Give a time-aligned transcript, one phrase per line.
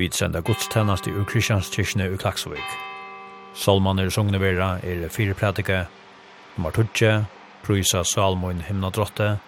[0.00, 2.68] Vi sender godstennast i Kristianskirkene i Klaksvik.
[3.52, 5.82] Salmaner sungne vera er fire prædike,
[6.56, 7.26] nummer 12,
[7.62, 9.38] Prysa Salmoin himna drotte,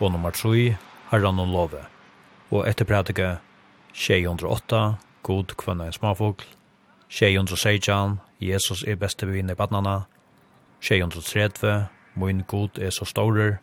[0.00, 0.74] og nummer 3,
[1.10, 1.84] Herran og love.
[2.50, 3.36] Og etter prædike,
[3.92, 6.42] 608, God kvann en småfugl,
[7.08, 10.00] 616, Jesus er beste bevinn i badnana,
[10.80, 13.60] 630, Moin God er så staurer,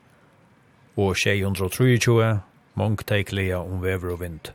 [0.95, 2.39] og 623,
[2.75, 4.53] Monk teikleia om vever og vind.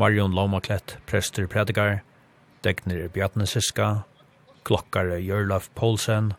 [0.00, 2.00] Marion Lomaklett, prester Predikar,
[2.64, 4.04] Degner Bjartne Siska,
[4.64, 6.32] klokkare Jørlaf Poulsen,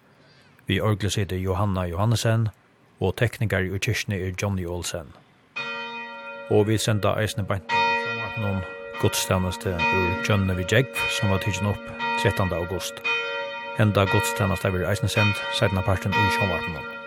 [0.66, 2.48] vi orgleside Johanna Johannesen,
[3.00, 5.14] og teknikar i kyrkene er Johnny Olsen.
[6.50, 7.76] Og vi senda eisne bant
[8.42, 8.64] noen
[9.04, 11.86] godstjeneste ur Jønne Vijegg, som var tidsen opp
[12.24, 12.50] 13.
[12.58, 13.06] august.
[13.78, 15.78] Henda godstjeneste er vi eisne sendt, 17.
[15.86, 17.01] parten ur Sjønvartenen.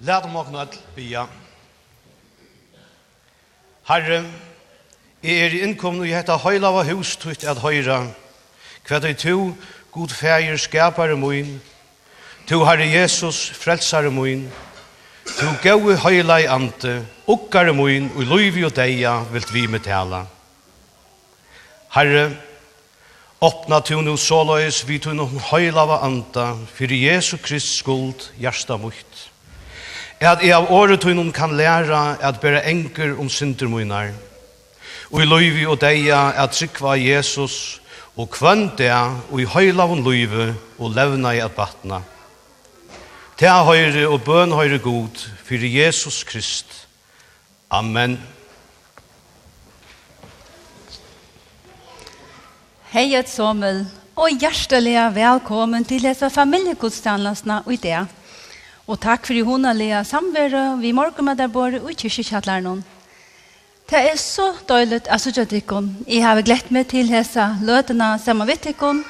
[0.00, 1.26] Lad om åkne all bia.
[3.84, 4.22] Herre,
[5.20, 7.98] jeg er innkomne i hetta høylava hus tutt at høyra,
[8.88, 9.50] hva er to,
[9.92, 11.58] god feir skapare moin,
[12.48, 14.46] to herre Jesus frelsare moin,
[15.36, 16.94] to gau høyla i ante,
[17.28, 20.22] okkare moin, og loivi og deia vilt vi med tala.
[21.92, 22.30] Herre,
[23.44, 29.29] åpna to no såløys vi to no høylava anta, fyrir Jesu Krist skuld, hjärsta mukt
[30.20, 34.10] at jeg av året tøynum kan læra at bære enker om synder munar,
[35.10, 37.80] og i løyvi og deia at trykva Jesus,
[38.20, 42.02] og kvønt og i høyla von løyvi og levna i at batna.
[43.40, 46.66] Ta høyre og bøn høyre god, fyrir Jesus Krist.
[47.70, 48.18] Amen.
[52.92, 53.86] Hei et sommel,
[54.16, 58.19] og hjertelig velkommen til disse familiegodstandlastene i dag.
[58.90, 60.80] Og takk for hun har lea samvære.
[60.80, 62.64] Vi morgen med der bor og kyrkjekjattler.
[63.90, 68.46] Det er så døylet at jeg sier Jeg har glett meg til hese løtene sammen
[68.48, 69.04] med tikkene.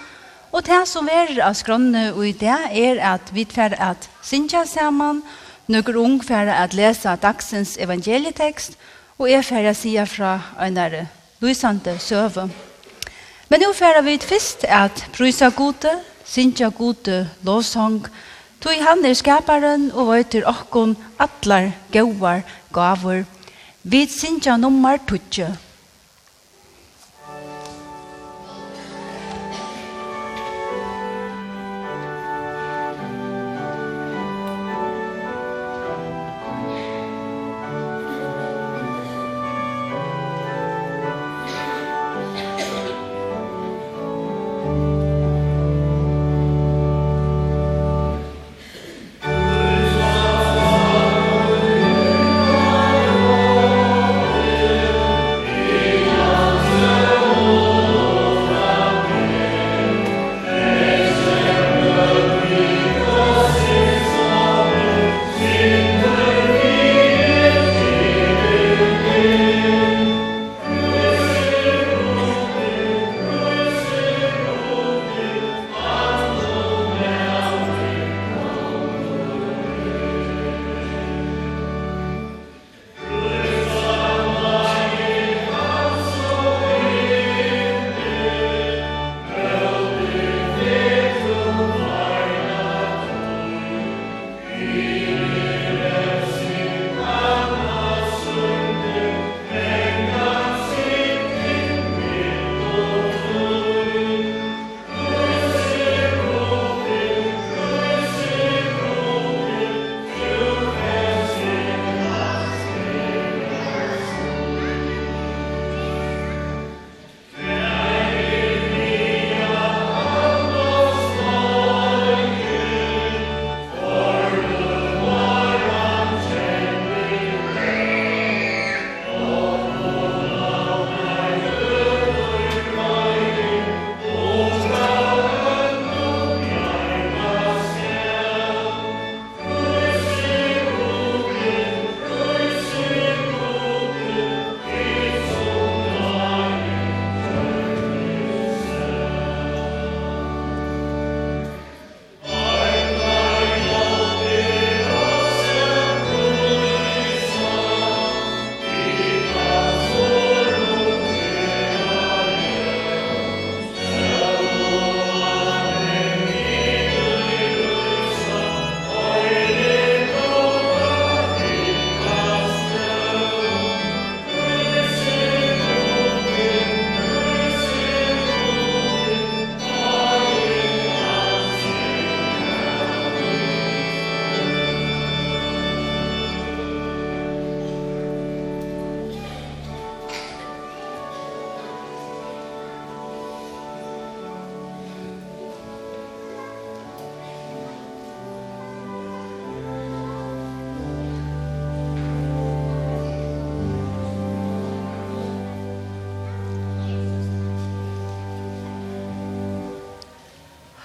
[0.52, 4.66] Og det som er av skrønne og i det er at vi får at synge
[4.66, 5.22] sammen,
[5.68, 8.76] noen ung får at lese dagsens evangelietekst,
[9.18, 11.06] og jeg får at si fra en der
[11.40, 12.50] lysende søve.
[13.48, 18.29] Men nå får vi først at brysa gode, synge gode lovsang, og
[18.60, 22.42] Tui han er skaparen og veitur okkon atlar gauar
[22.76, 23.22] gavur.
[23.82, 25.48] Vi sinja nummer tutje.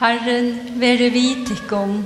[0.06, 2.04] Herren være vi tikkum.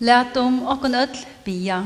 [0.00, 1.84] Lät om okkon öll bia.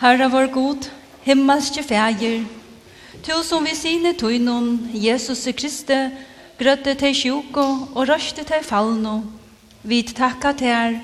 [0.00, 0.90] Herre vår god,
[1.22, 2.44] himmelske fægir,
[3.24, 6.02] to som vi sine tøynon, Jesus Kristi,
[6.58, 9.22] grøtte til sjuko og røste til fallno,
[9.82, 11.00] vi takka til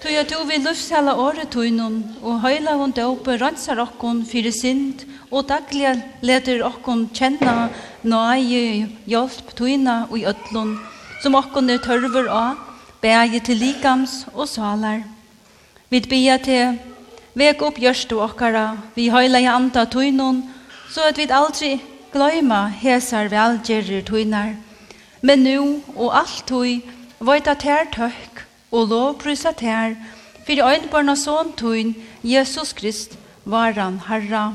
[0.00, 5.02] Tu at du vil løftsela året tøynum, og høyla hun døpe rønsar okkon fyrir sind,
[5.28, 5.90] og daglig
[6.24, 7.68] leder okkon kjenna
[8.08, 10.78] nøye hjelp tøyna og i ødlun,
[11.20, 12.56] som okkon er tørver av,
[13.04, 15.02] bæge til likams og salar.
[15.92, 16.78] Vi bia til,
[17.36, 20.46] vek opp gjørstu okkara, vi høyla i anta tøynun,
[20.88, 21.74] så at vi aldri
[22.14, 24.56] gløyma hesar velgjerir tøynar,
[25.20, 25.60] men nu
[25.92, 26.80] og alt tøy,
[27.20, 28.29] Voita tær tøkk
[28.72, 29.94] og lovprysa tær,
[30.46, 34.54] fyrir øynbarna sån tøyn, Jesus Krist, varan Herra,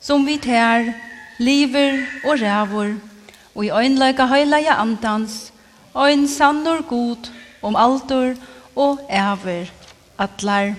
[0.00, 0.92] som vi tær,
[1.38, 2.94] liver og rævor,
[3.54, 5.52] og i øynløyga høyleia andans,
[5.96, 7.30] øyn sannor god,
[7.62, 8.34] om altor
[8.76, 9.72] og æver,
[10.18, 10.74] atlar.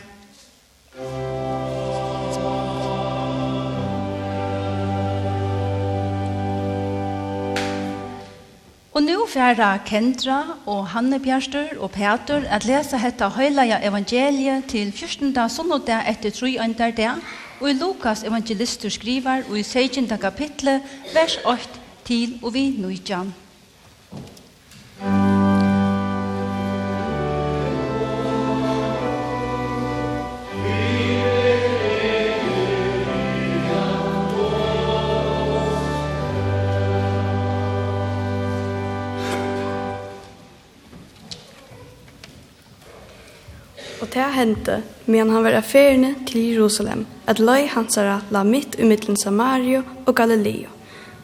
[8.92, 14.92] Og nå færa Kendra og Hanne Bjerster og Peter at lese hetta høylaja evangeliet til
[14.92, 15.32] 14.
[15.48, 16.58] sonnodag etter 3.
[16.60, 17.14] under det,
[17.62, 20.12] og i Lukas evangelister skriver og i 16.
[20.20, 20.82] kapitlet
[21.16, 23.32] vers 8 til og vi nøytjan.
[25.02, 25.31] Musik
[44.02, 48.84] og det hendte, medan han var affærende til Jerusalem, at løy hansara la mitt i
[48.84, 50.70] mittlen Samario og Galileo.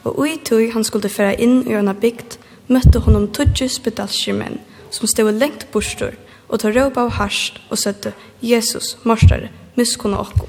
[0.04, 4.60] Og ui tog han skulle færa inn i en bygd, møtte honom tudje spedalske menn,
[4.92, 6.14] som stod lengt bostor,
[6.50, 10.48] og tog råpa av harsht og søtte, Jesus, morsdare, miskunna okko.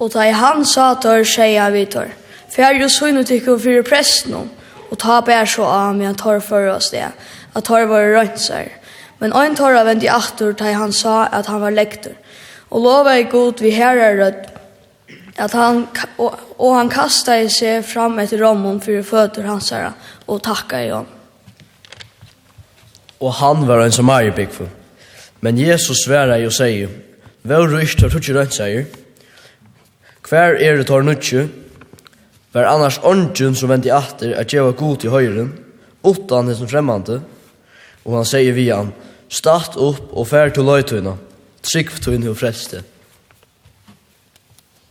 [0.00, 2.10] Og da han sa tør, sier vi tør,
[2.50, 4.50] for jeg er jo søgnet ikke for presten,
[4.90, 7.06] og ta bær så av meg, tar for oss det,
[7.54, 8.70] at tar var rønsar.
[9.20, 12.16] Men ein torra vendi aftur til han sa at han var lektor.
[12.70, 14.46] Og lova i god vi herrar rød
[15.40, 15.86] at han,
[16.18, 19.94] og, og han kasta i seg fram etter rommen fyrir føtter hans herra
[20.28, 21.08] og takka i hon.
[23.20, 24.48] Og han var en som er i.
[25.40, 26.88] Men Jesus sværa i og sier,
[27.42, 28.84] Vær rykt har tutsi sier
[30.30, 31.48] hver er det tar nutsi,
[32.52, 35.52] Vær annars ånden som vendi atter at djeva god i høyren,
[36.02, 37.20] utan det som fremmande,
[38.10, 38.90] Og han sier vi han,
[39.30, 41.14] Statt opp og fær til løytøyna,
[41.62, 42.86] trygg for tøyne og freste.» frelste.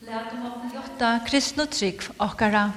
[0.08, 2.70] Lærdom åpne jotta, kristne trygg, okkara.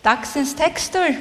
[0.00, 1.18] Dagsens tekster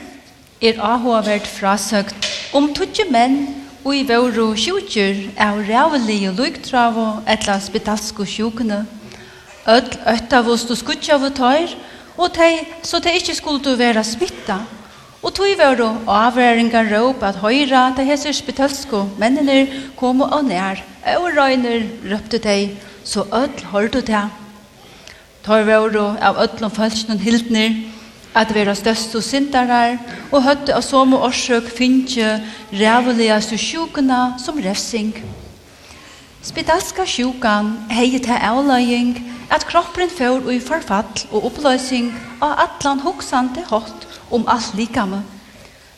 [0.63, 3.41] er avhåvert frasøkt om tutje menn
[3.83, 8.85] og i våru sjukjer er rævlig og luktravo etla spitalsko sjukene.
[9.67, 11.75] Ødl øtta vost og skutja av tøyr,
[12.15, 14.61] og tei, så tei ikkje skulle vera smitta.
[15.19, 20.79] Og tog våre avværingar råp at høyra til hese spitalsko mennene kom og nær,
[21.19, 24.27] og røyner røpte tei, så öll hørte tei.
[25.43, 27.75] Tøy våre av ødl og falskene hildner,
[28.39, 29.97] at vera størst og sindarar,
[30.31, 32.37] og høtte av som og årsøk finnkje
[32.71, 35.11] rævulega sjukene som refsing.
[36.41, 39.17] Spedalska sjukan hei til avløying
[39.51, 45.19] at kroppen får i forfall og oppløsing av atlan hoksante hot om alt likame.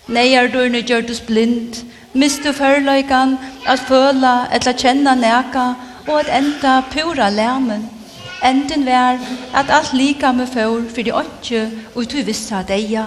[0.07, 5.67] Neier dørne gjør blind, mistu førløygan at føla etla kjenna neka
[6.07, 8.00] og at enda pura lærmen.
[8.43, 9.19] Enden vær
[9.53, 13.05] at alt lika med før for de åndsje og tu vissa deia.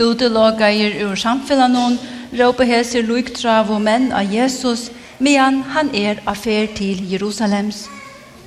[0.00, 1.98] Udelagaier ur samfellanon
[2.38, 7.84] råpe heser luiktrav og menn av Jesus, medan han er affær til Jerusalems.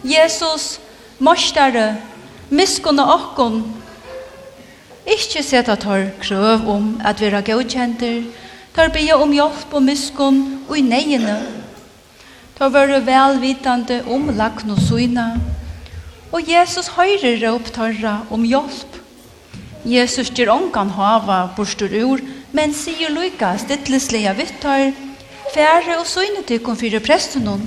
[0.03, 0.79] Jesus,
[1.19, 1.95] morstare,
[2.49, 3.61] miskunna okkon,
[5.07, 8.25] ikkje seta tar krøv om at vera godkjenter,
[8.75, 11.37] tar bia om hjelp og miskun og i neiene,
[12.57, 15.27] Da var det velvitande om lagn og syna.
[16.33, 18.97] Og Jesus høyre råp tørra om hjelp.
[19.85, 22.23] Jesus gjør ångan hava bostur ur,
[22.57, 24.89] men sier lykka stittleslega vittar,
[25.53, 27.61] færre og syne tykkon fyrir prestunon.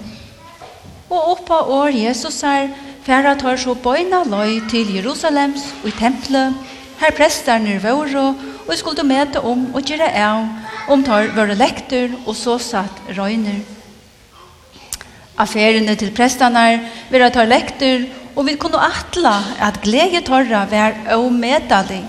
[1.07, 2.69] Og oppa år Jesus er,
[3.07, 6.55] færre tar så bøyna løy til Jerusalems og i tempelet,
[7.01, 8.33] her prestarne våre,
[8.67, 10.49] og skulle møte om og gjøre av,
[10.91, 13.80] om tar våre lekter og så satt røyner.
[15.41, 18.05] Affærene til prestene vera tar lekter,
[18.37, 22.03] og vi kunne atla at glede torra vær omedelig.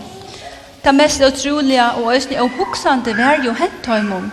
[0.84, 4.32] Det mest utrolige og østene og hoksende vær jo henthøymon.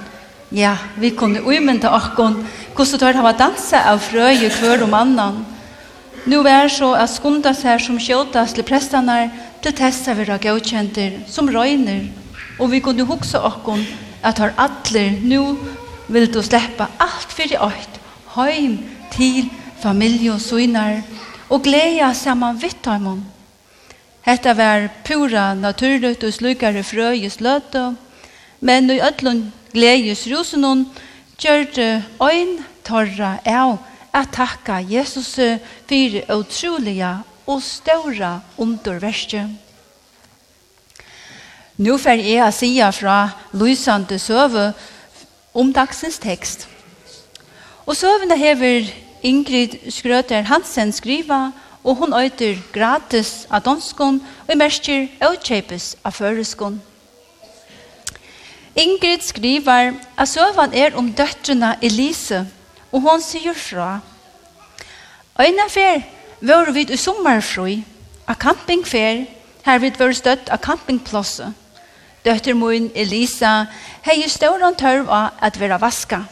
[0.52, 2.40] Ja, vi kunne umynda akkon,
[2.74, 5.44] hvordan tar hava dansa av frøy kvør om annan.
[6.26, 9.28] Nu vær så at skunda seg som skjøtas til prestene
[9.62, 12.08] til testa vera gaukjenter som røyner,
[12.58, 13.84] og vi kunne hoksa akkon
[14.24, 15.56] at har atler nu
[16.08, 17.97] vil du sleppa alt fyrir åkt
[18.38, 18.78] heim
[19.12, 19.50] til
[19.82, 21.02] familie og søgnar
[21.48, 23.24] og gleda saman vitt heimom.
[24.22, 27.94] Hetta var pura naturligt og slukare frøyes løte,
[28.60, 30.84] men i ötlun gledes rosenon
[31.38, 33.78] gjørte ein torra av
[34.12, 35.34] at takka Jesus
[35.88, 39.46] fyrir utroliga og ståra underverste.
[41.78, 43.18] Nå får jeg a sia fra
[43.54, 44.72] lysande søve
[45.54, 46.66] om dagsens tekst.
[47.88, 48.84] Og søvende hever
[49.22, 51.50] Ingrid Skrøter Hansen skriva,
[51.84, 56.76] og hon øyter gratis av donskon, og i mersker utkjøpes av føreskon.
[58.76, 62.44] Ingrid skriver at søvan er om døtrene Elise,
[62.92, 64.00] og hon sier fra.
[65.40, 66.04] Øyne fer
[66.44, 67.80] var vi i sommerfrøy,
[68.28, 69.24] av campingfer,
[69.64, 71.54] her vi var støtt av campingplosset.
[72.24, 73.62] Døtter min Elisa
[74.04, 76.26] hei ståren tørv av at være vaska.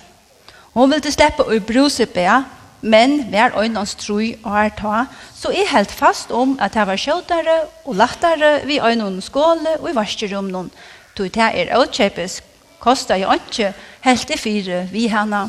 [0.77, 2.43] Hon ville släppa ut brusebär,
[2.81, 7.01] men var øynens troi og her ta, så er helt fast om at det var
[7.01, 7.55] skjøtere
[7.87, 10.69] og lattere vi øynene skåle og i varskerom noen.
[11.17, 12.43] Tog det er utkjøpes,
[12.79, 13.71] kostet jo ikke
[14.05, 15.49] helt i fire vi henne.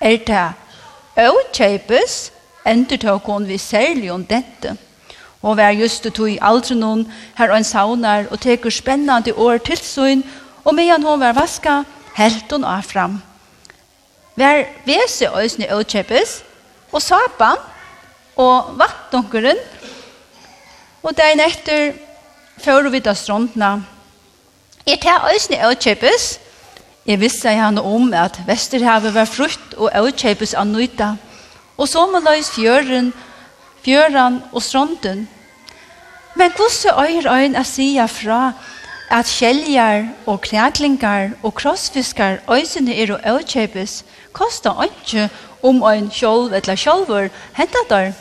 [0.00, 2.30] Er det utkjøpes,
[2.66, 4.76] ender tok hon vi særlig om dette.
[5.42, 9.58] Og vær just det tog aldri noen her og en saunar og teker spennende år
[9.58, 10.22] til søgn,
[10.64, 11.82] og medan hon var vaska,
[12.14, 13.18] helt hon av fram
[14.36, 16.42] var vese øsne øtkjøpes,
[16.92, 17.60] og sapan,
[18.36, 19.58] og vattunkeren,
[21.02, 21.92] og dagen etter
[22.62, 23.74] før vi da strondna.
[24.86, 26.38] Jeg tar øsne øtkjøpes,
[27.06, 31.16] jeg visste jeg han om at Vesterhavet var frukt og øtkjøpes av nøyta,
[31.76, 33.12] og så må løys fjøren,
[33.82, 35.26] fjøren og stronden.
[36.38, 38.52] Men hvordan øyer øyn er sier fra
[39.12, 45.28] at kjeljar og krætlingar og krossfiskar øysene er og øvkjøpes kosta ikke
[45.62, 48.12] om ein kjolv eller kjolvor hentet der.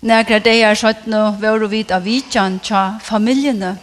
[0.00, 3.78] Nægra dagar søttene var vidt av vidtjan tja familjene.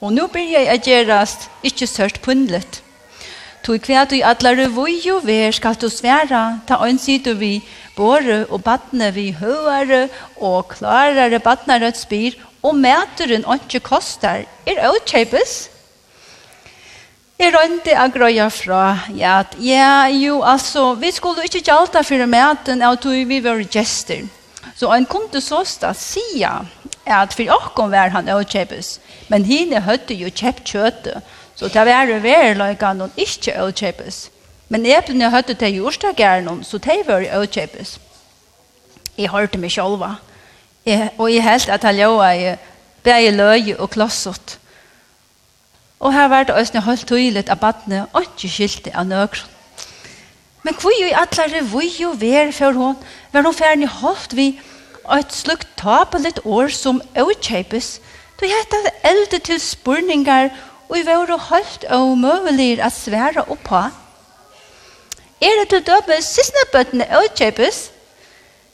[0.00, 2.83] Og nå blir jeg agerast ikke sørt pundlet.
[3.64, 7.62] Tog kvært i atlar vujo ver skal du sværa, ta ein situ vi
[7.96, 14.82] bore og badne vi høare og klarare batnar rødt spyr, og mæteren ikke kostar, er
[14.90, 15.54] åkjøpes.
[17.40, 18.82] Jeg rønte å grøye fra
[19.16, 23.64] ja, at ja, jo, altså, vi skulle ikke gjalta for mæten av tog vi var
[23.64, 24.28] gjester.
[24.76, 26.60] Så han kom til såsta sia
[27.04, 28.98] at for åkken var han åkjøpes,
[29.32, 31.24] men hine høtte jo kjøpt kjøttet,
[31.54, 34.30] Så det var det vær løyga noen ikke utkjøpes.
[34.68, 37.98] Men eplene høtte til jordstageren, så det var jo utkjøpes.
[39.18, 40.16] Jeg hørte meg sjølva.
[40.84, 42.54] Jeg, og jeg helt at jeg løy i
[43.04, 44.58] bæg løy og klosset.
[46.00, 49.50] Og her var det også holdt tydelig at badene ikke skilte av nøkron.
[50.64, 52.96] Men hvor jo i alle revui jo vær for hon,
[53.32, 54.46] var hun ferdig holdt vi
[55.12, 58.00] et slukt tapelig år som utkjøpes.
[58.40, 60.48] Du hette elde til spurningar
[60.88, 63.88] og vi var høyt og møvelir at svære oppa.
[65.40, 67.90] Er det til døbe siste bøttene utkjøpes?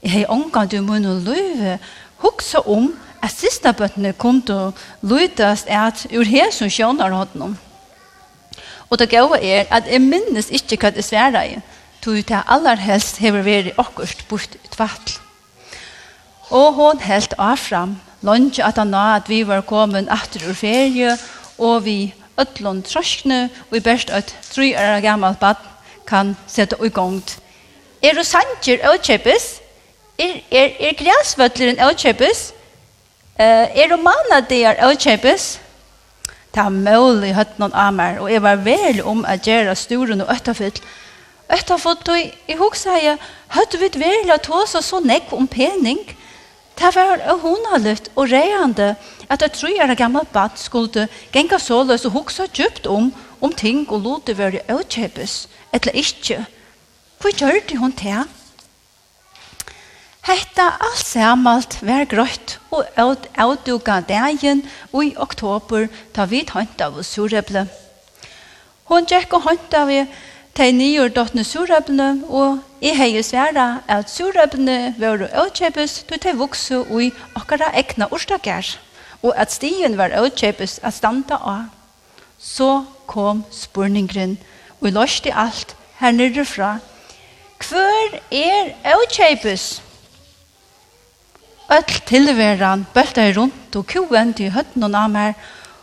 [0.02, 1.78] Jeg har omgang du må nå løyve,
[2.22, 2.92] hukse om
[3.22, 7.58] at siste bøttene kom til løytast at ur her som skjønner hatt noen.
[8.90, 11.60] Og det gode er at jeg minnes ikke hva det svære er,
[12.02, 15.18] tog det aller helst hever vært akkurat bort tvattl.
[16.50, 20.56] Og hon helt av fram, lønge at han nå at vi var kommet etter ur
[20.58, 25.60] ferie, og og vi ötlund troskne og vi best at tre er gammalt bad
[26.08, 27.22] kan sette i gang.
[28.02, 29.60] Er du sanger avkjøpes?
[30.18, 31.78] Er, er, er græsvøtleren
[33.40, 35.60] Uh, Er du manna der avkjøpes?
[36.54, 40.20] Det er mulig høtt noen av meg, og jeg var vel om å gjøre storen
[40.20, 40.80] og øttafyll.
[41.48, 42.18] Øttafyll, og
[42.50, 43.16] jeg husker jeg,
[43.54, 46.02] høtt vi vel at hos oss så nekk om pening.
[46.76, 51.82] Det var hundalutt og reande, og at jeg et trøyere gammel bad skulle genga så
[51.86, 56.44] løs og huksa djupt om om ting og lote være utkjøpes, eller ikke.
[57.20, 58.26] Hvor gjør det hun til?
[60.28, 62.84] Hetta alt samalt var grøtt og
[63.34, 64.60] avduka dagen
[64.92, 67.64] og i oktober ta vid hånd av surreble.
[68.84, 69.94] Hun gikk og hånd av
[70.58, 76.82] til nye dottene surreblene og i hei sværa at surreblene var utkjøpes til til vokse
[76.84, 78.76] og i okkara egna orsdager
[79.22, 81.68] og at stien var utkjøpes at standa av,
[82.38, 84.38] så kom spurningren,
[84.80, 86.78] og i løste alt her nere fra.
[87.60, 89.82] Hvor er utkjøpes?
[91.70, 95.36] Øll tilveran bølta i rundt og kuen til høtten og namer,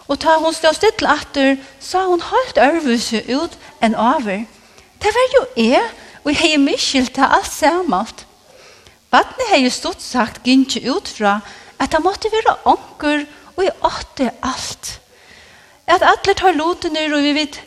[0.08, 4.44] og ta hun stå stille atter, sa hun holdt ørvuse ut en over.
[4.98, 5.84] Det var jo jeg,
[6.24, 8.26] og jeg er miskyldt til alt samalt.
[9.12, 11.40] Vattnet har jo stått sagt gynnt ut fra,
[11.80, 15.00] at det måtte være onker og i åtte alt.
[15.88, 17.62] At alle tar lotene og vi vet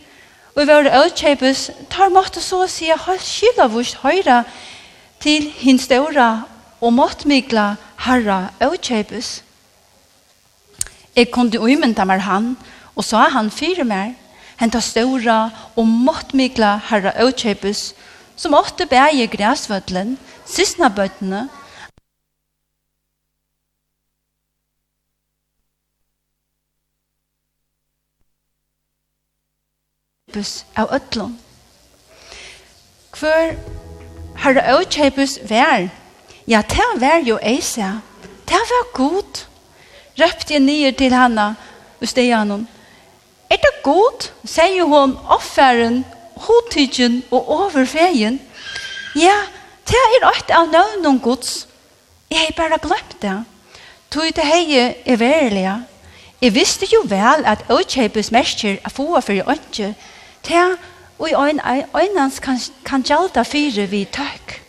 [0.51, 4.43] og vi var utkjøpes tar måtte så å si helt skyld av oss høyre
[5.23, 6.43] til hins døra
[6.81, 9.31] og måttmikla herre utkjøpes.
[11.17, 12.57] Jeg kunne umynda meg han
[12.97, 14.13] og så er han fire mer
[14.61, 15.39] henta stora
[15.79, 17.93] og måttmikla herre utkjøpes
[18.41, 20.17] som åtte bæger græsvøtlen,
[20.49, 21.47] sysnabøttene
[30.41, 31.39] åkjøpes av øtlån.
[33.19, 33.55] Hvor
[34.37, 35.89] har det åkjøpes vær?
[36.47, 38.01] Ja, det var jo Eisa.
[38.49, 39.47] Det var god.
[40.19, 41.57] Røpte jeg nye til henne
[42.01, 42.67] og steg henne.
[43.51, 44.31] Er det god?
[44.45, 46.05] Sier hun offeren,
[46.37, 48.41] hodtidgen og overfeien.
[49.17, 49.37] Ja,
[49.87, 51.67] det er alt av nøvnen gods.
[52.31, 53.45] Jeg har bare glemt det.
[54.11, 55.83] Tog det hei er verilige.
[56.41, 59.95] Jeg visste jo vel at åkjøpes mestjer er få for åkjøpes
[60.43, 60.77] til
[61.19, 64.63] og i øynene kan, kan jalta fire vi tøk.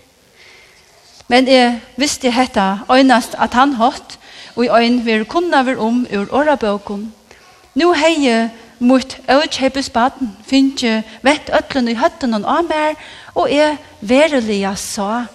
[1.27, 4.19] Men jeg visste hetta øynast at han hatt,
[4.55, 7.13] og i øyn vil kunne vi om ur årabøkken.
[7.75, 12.95] Nå heier mot øyekjøpes baden, finche vett øtlen i høtten og av
[13.35, 15.25] og jeg verelig sa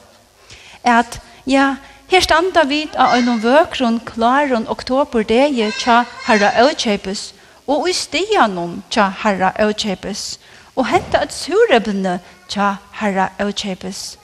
[0.84, 7.32] at ja, Her standa vid av en vøkron klaren oktober degi tja herra Elkjepes,
[7.66, 10.38] og i stianon tja herra avkjepes,
[10.76, 14.18] og henta et sureblene tja herra avkjepes.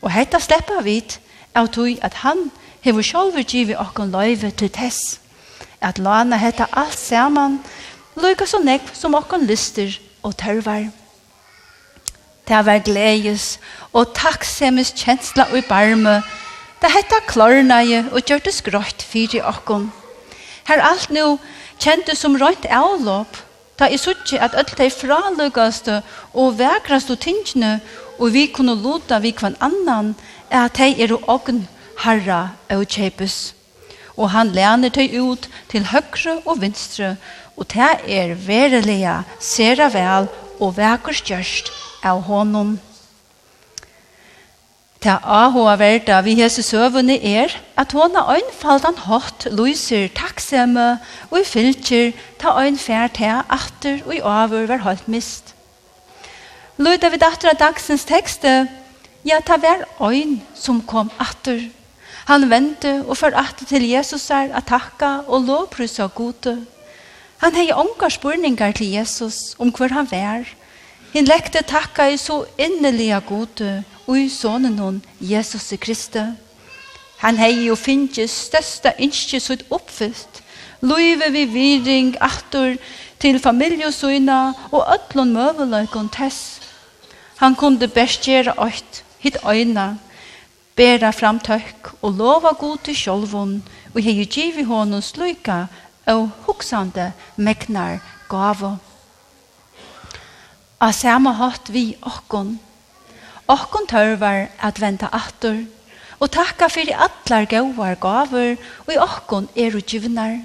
[0.00, 1.18] Og hetta sleppa vit
[1.54, 2.48] av tui at han
[2.84, 5.20] hevur sjálvur givi okkon løyve til tess,
[5.80, 7.60] at lana hetta alt saman,
[8.16, 10.88] lykka så nekv som okkon lyster og tørvar.
[12.48, 13.58] Det var gledes
[13.92, 16.22] og takksemmes kjensla og i barme,
[16.80, 18.54] det hetta klarnaje og gjør det
[19.04, 19.99] fyri fyrir.
[20.70, 21.38] Her alt nu
[21.82, 23.40] kjente som rønt avlopp,
[23.74, 25.96] ta i suttje at alt de fraløgaste
[26.30, 27.80] og vekraste tingene,
[28.20, 30.12] og vi kunne låta vi kvann annan,
[30.46, 31.64] er at de er åkken
[32.04, 33.54] herra og kjepes.
[34.14, 37.16] Og han lener de ut til høyre og vinstre,
[37.56, 40.30] og det er verelige, sera vel
[40.60, 41.72] og vekker størst
[42.06, 42.76] av hånden.
[45.00, 50.98] Ta ahoa verda vi hese søvunni er at hon har øynfaldan hatt lyser takksemme
[51.30, 55.54] og i fylkjer ta øyn ta atter og i avur var holdt mist.
[56.76, 58.68] Løyda vi datter av dagsens tekste,
[59.24, 61.70] ja ta vær øyn som kom atter.
[62.28, 66.66] Han vente og for atter til Jesus er at takka og lovprysa gode.
[67.40, 70.44] Han hei ongar spurningar til Jesus om hvor han vær.
[71.14, 73.82] Hinn lekte takka i så innelige gode
[74.16, 76.36] i sonen hon, Jesus Kristus.
[77.20, 80.40] Han hei jo finnje største innskje sutt oppfyllt.
[80.80, 82.78] Løyve vi viring atter
[83.20, 84.38] til familjesøyna
[84.72, 86.60] og ødlån møveløykon tess.
[87.42, 89.98] Han kunde best gjøre åkt, hitt øyna,
[90.76, 93.58] bæra fram tøkk og lova god til sjolvun
[93.92, 95.66] og hei givi honom sluika
[96.08, 98.78] og huksande megnar gavo.
[100.80, 102.56] A samme hatt vi okkon,
[103.50, 105.64] Okkon tørvar at venta attur,
[106.20, 110.36] og takka fyrir allar gauar gavur, og i okkon er og givnar.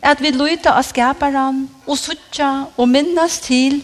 [0.00, 3.82] At vi luta av skaparan, og sutja, og minnast til,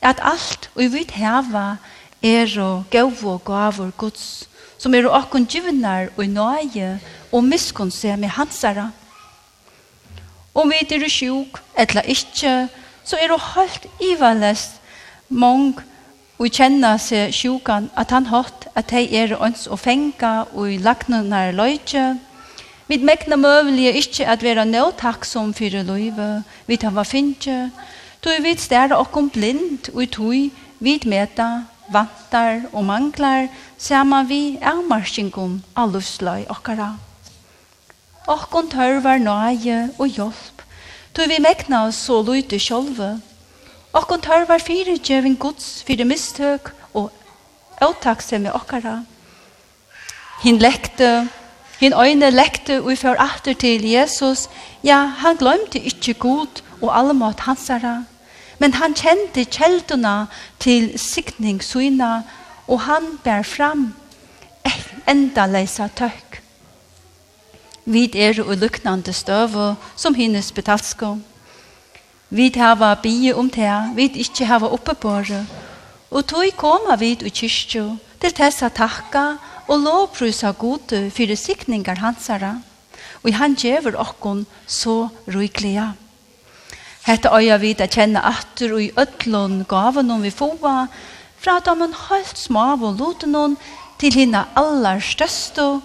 [0.00, 1.76] at alt og vi hava
[2.22, 4.46] er og gau og gavur guds,
[4.78, 7.00] som er og okkon givnar og i nøye,
[7.32, 8.90] og miskun seg med hansara.
[10.54, 12.68] Om vi er sjuk, etla ikkje,
[13.04, 14.80] så er det halt ivalest
[15.28, 15.82] mong
[16.36, 20.78] og kjenner seg sjukan at han hatt at hei er øns og fenga og i
[20.78, 22.16] nær løytje.
[22.88, 27.70] Vi mekna møvelige ikkje at vera nøytaksom fyrir løyve, vi tar hva finnje,
[28.20, 33.48] tog vi stæra okkom blind og i tog vi meta vantar og manglar
[33.78, 36.96] sama vi avmarskingum av lusløy okkara.
[38.26, 40.62] Okkon tørvar nøye og hjelp,
[41.14, 43.16] tog vi mekna oss så løyte sjolve,
[43.92, 47.12] Okkon tørvar fyrir djevin gods fyrir mistøk og
[47.80, 49.02] avtaksemi okkara.
[50.42, 51.28] Hin lekte,
[51.80, 54.48] hin øyne lekte og fyrir atter til Jesus,
[54.84, 58.02] ja, han glømte ikkje god og allemått hansara,
[58.58, 60.26] men han kjente kjelduna
[60.60, 62.22] til sikning suina,
[62.66, 63.94] og han bær fram
[65.06, 66.40] enda leisa tøkk.
[67.86, 71.22] Vid er og luknande støve som hinnes betalskom.
[72.28, 74.68] Vit hava bie om te, vit ikkje hava
[75.28, 75.46] det.
[76.10, 82.56] Og tog koma vit i kyrkju, til tessa takka og lovprusa gode fyrir sikningar hansara.
[83.22, 85.94] Og han gjever okkon så ryklega.
[87.06, 90.88] Hetta øya vit at kjenna atter og i ødlån gaven vi foa,
[91.38, 93.56] fra at om en høyt smav og loten
[93.98, 95.80] til hinna allar største,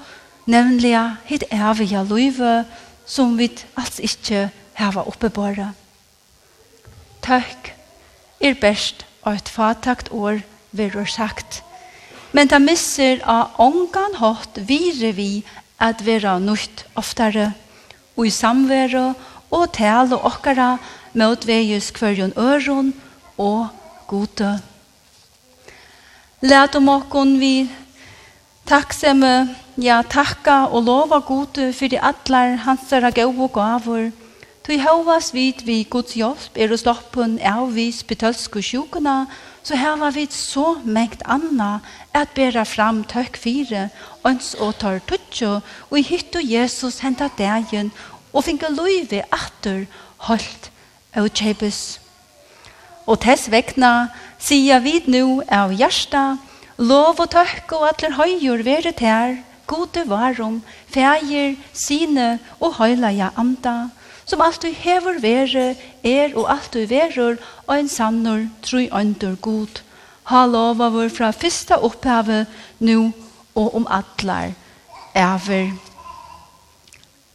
[0.48, 2.66] nemlig hitt evige løyve,
[3.06, 5.81] som vi alls ikkje hava oppebore
[7.32, 7.74] tøkk
[8.44, 10.42] er best og et fatakt år
[10.76, 11.62] verur sagt.
[12.36, 15.44] Men ta misser av ångan hatt vire vi
[15.82, 17.52] at vera nøyt oftare
[18.16, 19.06] og i samvære
[19.52, 20.74] og tale okkara
[21.20, 22.94] mot veies kvørjon øron
[23.38, 23.68] og
[24.08, 24.52] gode.
[26.42, 27.70] Lært om okkon vi
[28.68, 34.12] takksemme, ja takka og lova gode for de atler hans og gode gaver
[34.62, 39.16] Tui hovas vid vi Guds hjelp er og stoppen av vis betølsk og sjukene,
[39.66, 41.80] så hava vi så mengt anna
[42.14, 43.88] at bera fram tøkk fire,
[44.22, 45.56] ons og tar tutsjo,
[45.90, 47.90] og i hytto Jesus henta dagen,
[48.30, 49.88] og finka luive atter
[50.28, 50.70] holdt
[51.18, 51.98] og kjepes.
[53.10, 56.38] Og tess vekna, sia vid nu av hjersta,
[56.78, 63.90] lov og tøkk og atler høyjur veret her, gode varum, feir, sine og høylaja anda,
[64.32, 65.76] som alt du hever vere,
[66.08, 67.36] er og alt du verur,
[67.68, 69.82] og en sannur, tru under god.
[70.32, 72.48] Ha lova vår fra fyrsta opphavet,
[72.80, 73.12] nu
[73.56, 74.54] og om atlar,
[75.16, 75.74] ever.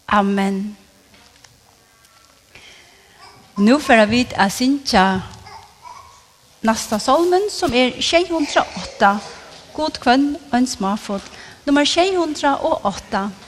[0.09, 0.76] Amen.
[3.59, 5.07] Nu får vi vidt av Sintja
[6.62, 9.18] Nasta Solmen, som er 608,
[9.76, 11.22] god kvønn og en smafot.
[11.66, 13.45] nummer 608.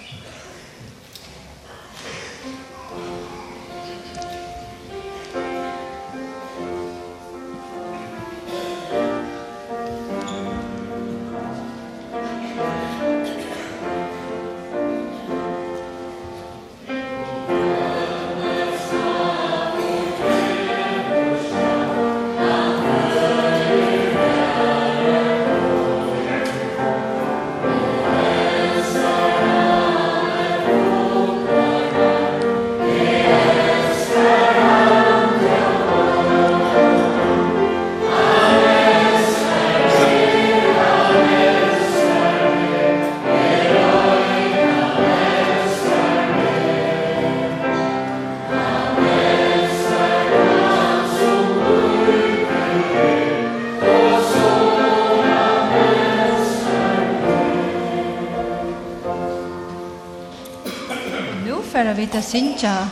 [62.08, 62.88] vi til synsja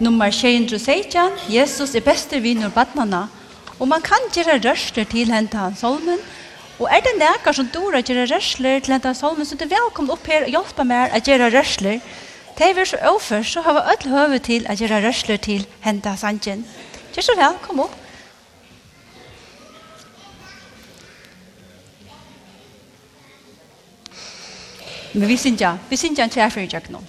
[0.00, 3.26] nummer 216, Jesus er beste viner badnana.
[3.80, 6.18] Og man kan gjøre røster til hente han solmen.
[6.78, 9.74] Og er det nækker som dora gjøre røster til hente han solmen, så det er
[9.74, 11.98] velkommen opp her og hjelpe meg å gjøre røster.
[12.54, 15.66] Det er vi så overfor, så har vi alle høve til å gjøre røster til
[15.82, 16.64] hente han sangen.
[17.14, 17.98] Gjør så vel, kom opp.
[25.14, 27.02] Men vi synes ja, vi synes synsja en kjærfyrdjøk nå.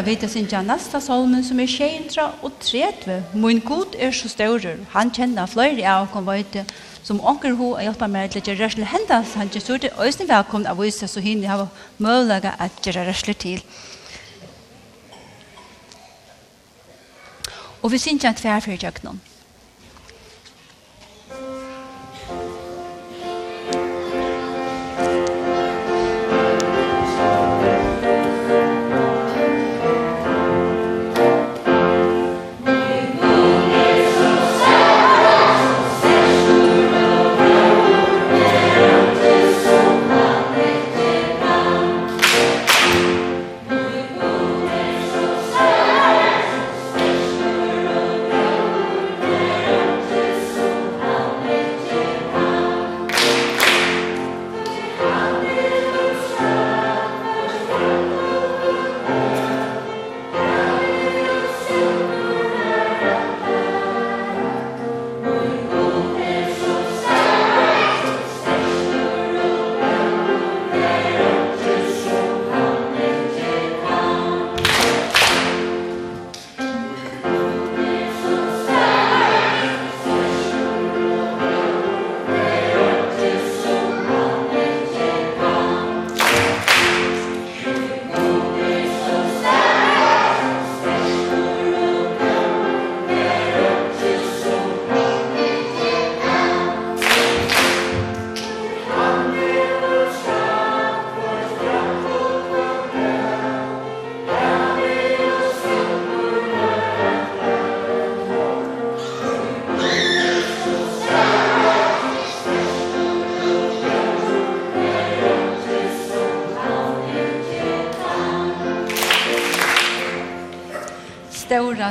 [0.00, 3.24] færa vita sinja næsta salmen som er 630.
[3.34, 4.76] Min god er så større.
[4.90, 6.64] Han kjenner fløyre av kom vøyte
[7.04, 9.34] som onker ho er hjelpa meg til å gjøre røsle hendas.
[9.36, 13.60] Han gjør surde øyne velkomne av vise så hinne har mølaga at gjøre røsle til.
[17.82, 19.29] Og vi sinja tverfyrtjøknene.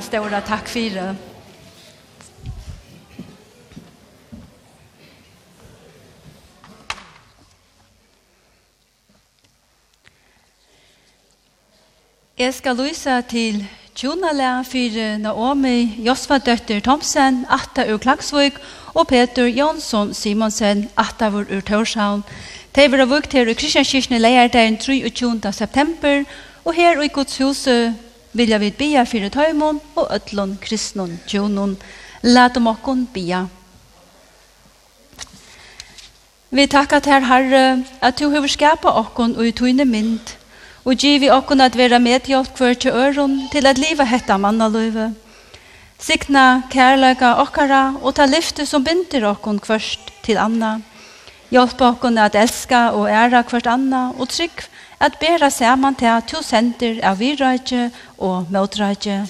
[0.02, 1.16] stora takk för det.
[12.40, 18.62] Jeg skal lyse til Tjonale for Naomi Josva-døtter Thomsen, Atta ur Klagsvøk,
[18.94, 22.24] og Peter Jonsson Simonsen, Atta vår ur Torshavn.
[22.76, 25.52] De var vukt her i Kristianskirkene leierdagen 23.
[25.52, 26.24] september,
[26.66, 27.96] og her i Godshuse
[28.32, 31.78] vilja vi bia fyrir tøymon og öllon kristnun tjonon.
[32.24, 33.48] Latum om okkon bia.
[36.50, 40.36] Vi takkar til Herre at du har skapa okkun og i tøyne mynd
[40.86, 45.12] og givi okkun at vera medhjelp hver til øron til at liva hetta mannaløyve.
[46.00, 50.80] Sikna kærlega okkara og ta lyfte som binder okkun kvørst til anna.
[51.52, 54.66] Hjelp okkun at elska og æra kvart anna og trygg
[55.00, 59.28] at bæra saman til to senter av virrøyke og møtrøyke.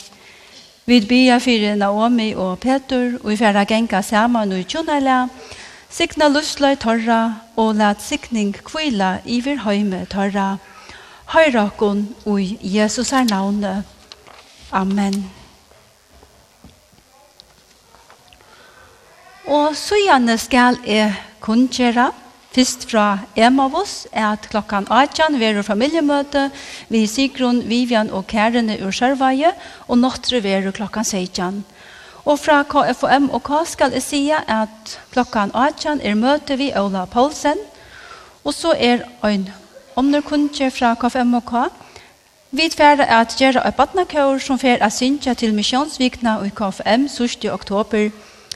[0.85, 5.27] Vi bia fyrir Naomi og Petur, og vi færa genga saman og tjonala,
[5.89, 10.57] sikna lusløy torra, og lat sikning kvila iver høyme torra.
[11.29, 13.83] Høyrakon ui Jesus er navne.
[14.71, 15.29] Amen.
[19.45, 22.11] Og så gjerne skal jeg kunngjøre,
[22.51, 26.49] Fyrst fra Emavus er at klokkan 18 verur familiemøte
[26.89, 29.51] vi Sigrun, Vivian og Kærene ur Sjørveie,
[29.87, 31.65] og Nåttre verur klokkan 16.
[32.25, 37.05] Og fra KFOM og K skal jeg sige at klokkan 18 er møte vi Ola
[37.05, 37.57] Paulsen
[38.43, 39.49] og så er en
[39.95, 41.53] omnerkundje fra KFM og K.
[42.51, 47.49] Vi tverre at gjøre et badnakår som fer er synge til misjonsvikna i KFM 7.
[47.51, 48.09] oktober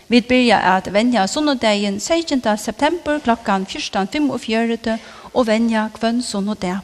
[0.08, 2.42] Vi byrjar at venja sunnodegen 16.
[2.58, 4.98] september klokkan 14.45
[5.34, 6.82] og venja kvønn sunnodeg.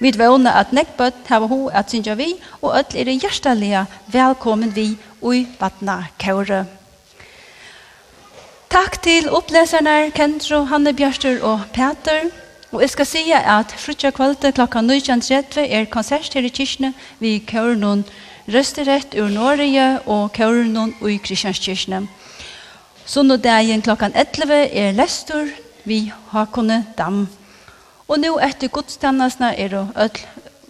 [0.00, 4.96] Vi vågner at nekbøtt hava ho at synja vi, og öll er hjertaliga velkommen vi
[5.22, 6.66] ui vatna kåre.
[8.68, 12.28] Takk til oppleserne Kendro, Hanne Bjørster og Peter.
[12.72, 16.92] Og jeg skal si at frutja kvalitet klokka 19.30 er konsert her i kyrkene
[17.22, 18.04] vi kåre noen
[18.52, 22.04] røsterett ur Norge og kåre noen ui kristianskyrkene.
[23.06, 25.46] Sundagen klokkan 11 er lestur
[25.84, 27.28] vi Hakone Dam.
[28.10, 30.24] Og nå etter godstannasna er du ødel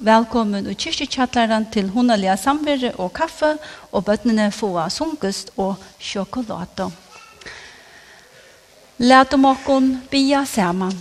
[0.04, 3.54] velkommen og kyrkjekjattlæren til hundalige samverre og kaffe,
[3.92, 6.90] og bøttene får sunkest og sjokolade.
[8.98, 10.92] Læt om okken bia saman.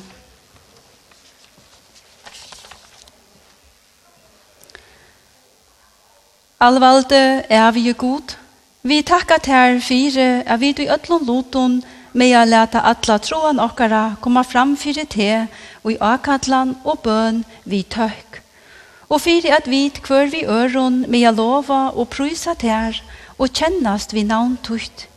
[6.60, 8.38] Allvalde er vi god,
[8.86, 11.80] Vi takkar til fire at vi i øtlån loton
[12.14, 15.30] med å lete atle troen okkara komme fram fire te
[15.82, 18.38] og i akadlan og bøn vi tøkk.
[19.10, 23.02] Og fire at vi kvør vi øron med å lova og prysa ter
[23.40, 25.08] og kjennast vi navn tukt.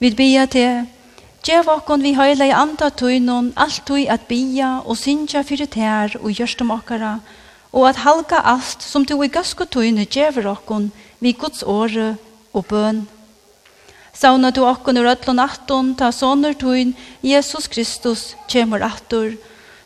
[0.00, 0.88] Vi bia til
[1.44, 6.16] Gjev okkon vi høyla i anda tøynon alt tøy at bia og synja fyrir ter
[6.22, 7.18] og gjørstum okkara
[7.76, 12.14] og at halga alt som du i gasko tøyne gjever okkon vi gods åre
[12.52, 13.04] og bøn.
[14.12, 16.92] Sauna du okkon ur ötlun atton, ta sonur tuin,
[17.24, 19.38] Jesus Kristus kjemur attur,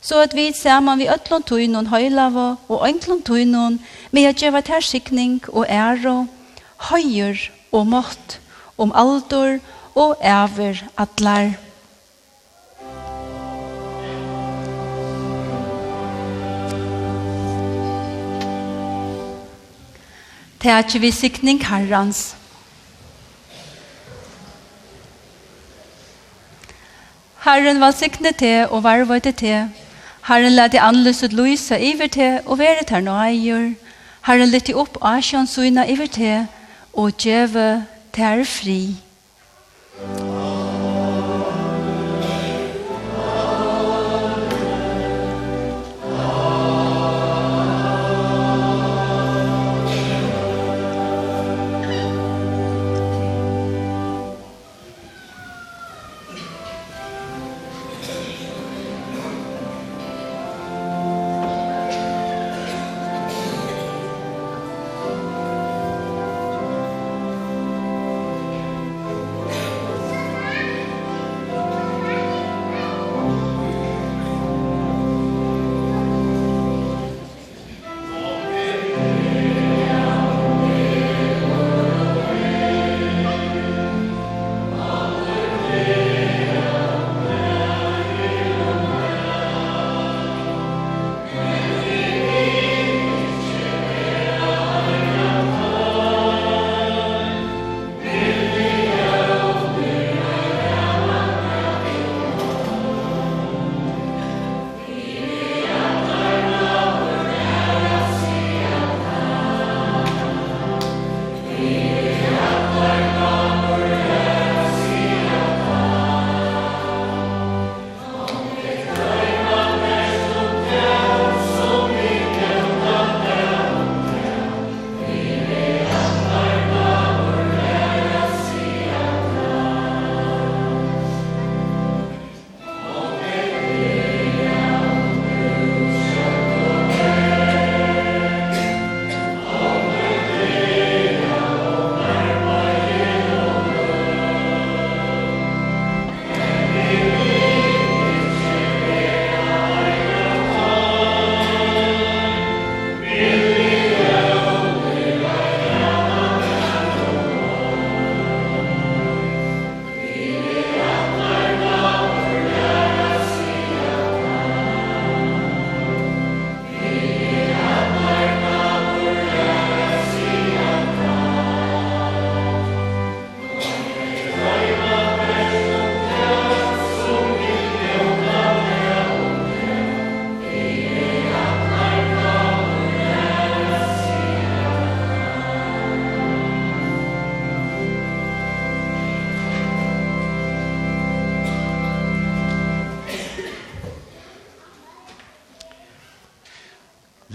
[0.02, 3.78] så at vi saman vi ötlun tuinun høylava og ønklun tuinun,
[4.10, 6.26] med at djeva tersikning og æro,
[6.90, 7.38] høyur
[7.72, 8.40] og mått,
[8.78, 9.58] om aldur
[9.94, 11.54] og æver atlar.
[20.60, 22.34] Tætje vi sikning herrans.
[27.46, 29.68] Herren var sikne til og varvøyde til.
[30.26, 33.68] Herren lær de anløset luisa iver til og veret her nøyer.
[34.26, 36.46] Herren lytte opp asjans suina iver til
[36.92, 39.05] og djeve til fri.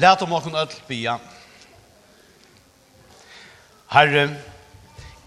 [0.02, 1.18] Læt om åkken ødel bia.
[3.92, 4.30] Herre,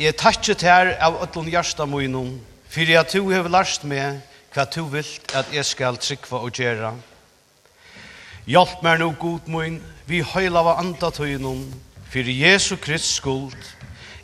[0.00, 4.16] jeg takket her av ødelen hjärsta munnen, fyrir jeg to har lært meg
[4.54, 6.90] hva to vil at jeg skal trykva og gjerra.
[8.50, 9.76] Hjelp meg nå, god munn,
[10.10, 11.68] vi høyla av anda tøynen,
[12.10, 13.54] fyrir Jesu Krist skuld,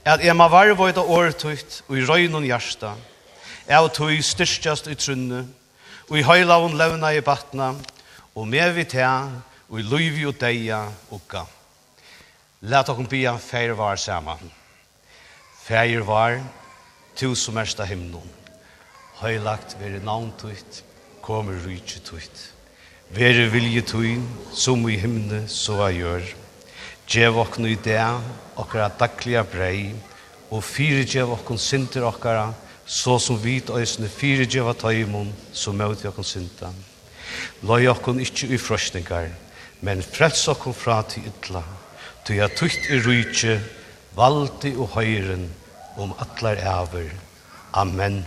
[0.03, 2.97] at jeg ma være vøyda åretøyt og i røynen hjärsta,
[3.71, 5.45] av tøy styrstjast i trunne,
[6.11, 7.71] og i høyla av levna i batna,
[8.35, 9.31] og med vi til
[9.71, 10.83] og i løyvi og deia
[11.15, 11.45] ukka.
[12.67, 14.35] Læt okkom bia feir var sama.
[15.63, 16.41] Feir var,
[17.17, 18.27] tu som ersta himnon.
[19.21, 20.83] Høylagt veri navn tuit,
[21.23, 22.41] kommer rujtje tuit.
[23.15, 26.27] Veri vilje tuin, som i himne, så a gjør.
[27.11, 28.17] Gjev okkon i dea,
[28.59, 29.93] okkara daglige brei,
[30.51, 32.51] og fyre gjev okkon sinter okkara,
[32.87, 36.75] så som vit òsne fyre gjev a taimon, så møt vi okkon sintan.
[37.63, 39.31] Løy okkon ikkje i frøsningar,
[39.81, 41.63] men frels okkum fra til ytla,
[42.25, 43.59] tu ja tukt i rujtje,
[44.17, 45.49] valdi og høyren,
[46.01, 47.11] om atlar æver.
[47.73, 48.25] Amen.